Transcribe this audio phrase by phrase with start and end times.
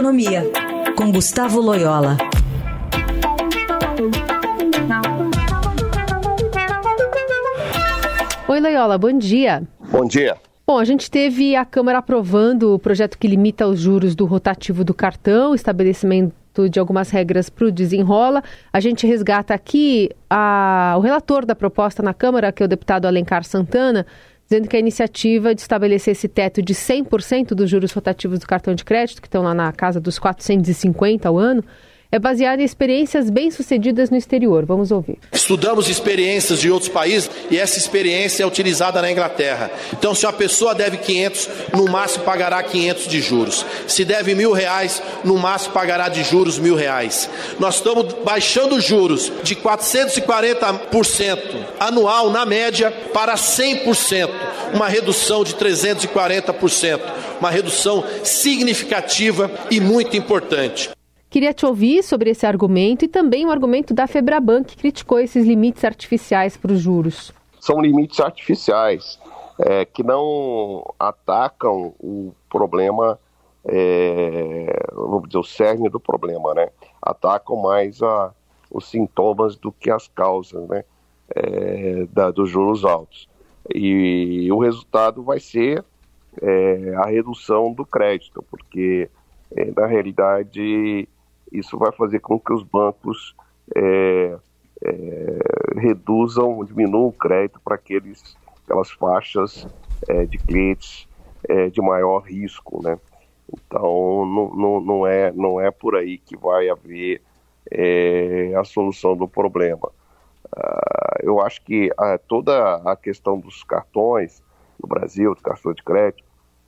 [0.00, 0.50] Economia,
[0.96, 2.16] com Gustavo Loyola.
[8.48, 9.62] Oi, Loyola, bom dia.
[9.92, 10.38] Bom dia.
[10.66, 14.84] Bom, a gente teve a Câmara aprovando o projeto que limita os juros do rotativo
[14.84, 16.32] do cartão, estabelecimento
[16.70, 18.42] de algumas regras para o desenrola.
[18.72, 23.04] A gente resgata aqui a, o relator da proposta na Câmara, que é o deputado
[23.04, 24.06] Alencar Santana,
[24.50, 28.74] dizendo que a iniciativa de estabelecer esse teto de 100% dos juros rotativos do cartão
[28.74, 31.64] de crédito, que estão lá na casa dos 450 ao ano,
[32.12, 34.64] é baseada em experiências bem-sucedidas no exterior.
[34.66, 35.18] Vamos ouvir.
[35.32, 39.70] Estudamos experiências de outros países e essa experiência é utilizada na Inglaterra.
[39.92, 43.64] Então, se uma pessoa deve 500, no máximo pagará 500 de juros.
[43.86, 47.30] Se deve mil reais, no máximo pagará de juros mil reais.
[47.58, 51.38] Nós estamos baixando juros de 440%
[51.78, 54.30] anual, na média, para 100%.
[54.74, 57.00] Uma redução de 340%.
[57.38, 60.90] Uma redução significativa e muito importante.
[61.30, 65.46] Queria te ouvir sobre esse argumento e também o argumento da Febraban, que criticou esses
[65.46, 67.32] limites artificiais para os juros.
[67.60, 69.16] São limites artificiais
[69.60, 73.16] é, que não atacam o problema,
[73.64, 76.70] é, vamos dizer, o cerne do problema, né?
[77.00, 78.32] Atacam mais a,
[78.68, 80.82] os sintomas do que as causas, né?
[81.32, 83.28] É, da, dos juros altos.
[83.72, 85.84] E o resultado vai ser
[86.42, 89.08] é, a redução do crédito, porque
[89.56, 91.08] é, na realidade
[91.52, 93.34] isso vai fazer com que os bancos
[93.76, 94.38] é,
[94.84, 95.38] é,
[95.76, 99.66] reduzam, diminuam o crédito para aqueles, aquelas faixas
[100.08, 101.08] é, de clientes
[101.48, 102.98] é, de maior risco, né?
[103.52, 107.20] Então não, não, não, é, não é por aí que vai haver
[107.70, 109.90] é, a solução do problema.
[110.56, 114.42] Uh, eu acho que uh, toda a questão dos cartões
[114.82, 116.24] no Brasil, dos cartões de crédito,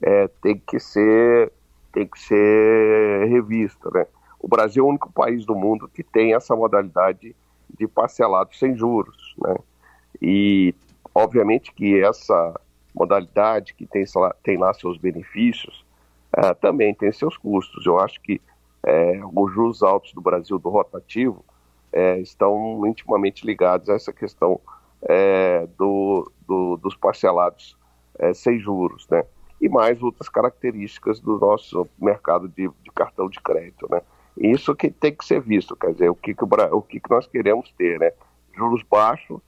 [0.00, 1.52] é, tem que ser
[1.92, 4.06] tem que ser revista, né?
[4.44, 7.34] O Brasil é o único país do mundo que tem essa modalidade
[7.78, 9.56] de parcelado sem juros, né?
[10.20, 10.74] E
[11.14, 12.60] obviamente que essa
[12.94, 14.04] modalidade que tem,
[14.42, 15.82] tem lá seus benefícios
[16.36, 17.86] uh, também tem seus custos.
[17.86, 18.38] Eu acho que
[18.82, 21.42] é, os juros altos do Brasil do rotativo
[21.90, 24.60] é, estão intimamente ligados a essa questão
[25.78, 27.78] do, do, dos parcelados
[28.34, 29.24] sem juros, né?
[29.60, 34.02] E mais outras características do nosso mercado de, de cartão de crédito, né?
[34.36, 37.10] Isso que tem que ser visto, quer dizer, o que, que, o, o que, que
[37.10, 38.10] nós queremos ter, né?
[38.56, 39.40] Juros baixos,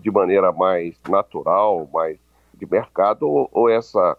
[0.00, 2.18] de maneira mais natural, mais
[2.54, 4.16] de mercado, ou, ou essa,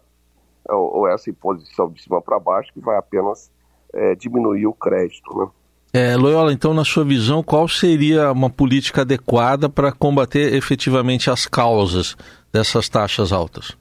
[0.67, 3.51] ou, ou, essa imposição de cima para baixo que vai apenas
[3.93, 5.47] é, diminuir o crédito, né?
[5.91, 11.47] É, Loyola, então, na sua visão, qual seria uma política adequada para combater efetivamente as
[11.47, 12.15] causas
[12.53, 13.75] dessas taxas altas?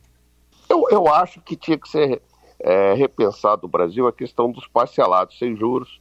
[0.70, 2.22] Eu, eu acho que tinha que ser
[2.60, 6.00] é, repensado no Brasil a questão dos parcelados sem juros,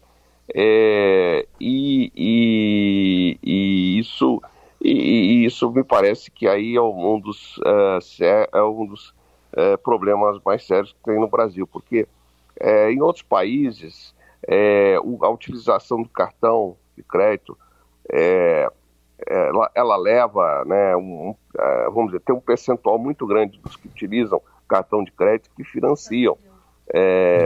[0.54, 4.42] é, e, e, e, isso,
[4.82, 7.60] e, isso me parece que aí é um dos,
[8.22, 9.14] é, é um dos
[9.54, 12.08] é, problemas mais sérios que tem no Brasil, porque
[12.60, 14.16] é, em outros países
[15.22, 17.58] a utilização do cartão de crédito
[19.28, 21.36] ela, ela, leva, né, um,
[21.92, 26.38] vamos dizer, tem um percentual muito grande dos que utilizam cartão de crédito que financiam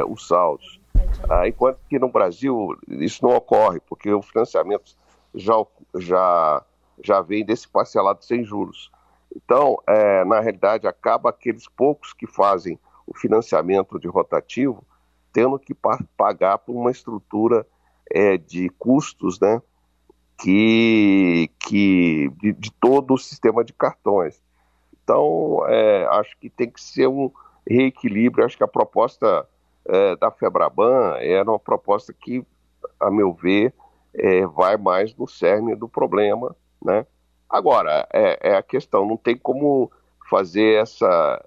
[0.07, 0.80] os saldos.
[1.29, 4.95] Ah, enquanto que no Brasil isso não ocorre, porque o financiamento
[5.33, 5.53] já,
[5.95, 6.65] já,
[7.03, 8.91] já vem desse parcelado sem juros.
[9.35, 14.85] Então, é, na realidade, acaba aqueles poucos que fazem o financiamento de rotativo
[15.33, 15.73] tendo que
[16.17, 17.65] pagar por uma estrutura
[18.09, 19.61] é, de custos, né,
[20.37, 24.41] que, que de, de, todo o sistema de cartões.
[25.03, 27.31] Então, é, acho que tem que ser um
[27.67, 28.45] reequilíbrio.
[28.45, 29.47] Acho que a proposta
[29.87, 32.45] é, da Febraban era uma proposta que,
[32.99, 33.73] a meu ver,
[34.13, 37.05] é, vai mais no cerne do problema, né?
[37.49, 39.91] Agora, é, é, a questão, não tem como
[40.29, 41.43] fazer essa,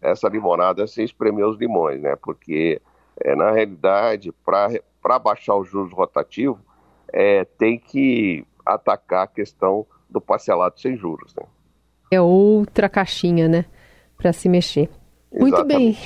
[0.00, 2.14] essa limonada sem espremer os limões, né?
[2.16, 2.80] Porque,
[3.20, 6.60] é, na realidade, para baixar o juros rotativo,
[7.12, 11.44] é, tem que atacar a questão do parcelado sem juros, né?
[12.10, 13.64] É outra caixinha, né?
[14.16, 14.88] Para se mexer.
[15.30, 15.40] Exatamente.
[15.40, 15.96] Muito bem.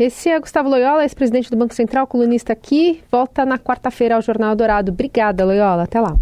[0.00, 3.04] Esse é Gustavo Loyola, ex-presidente do Banco Central, colunista aqui.
[3.12, 4.90] Volta na quarta-feira ao Jornal Dourado.
[4.90, 5.82] Obrigada, Loyola.
[5.82, 6.16] Até lá.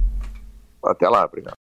[0.85, 1.57] Até lá, obrigado.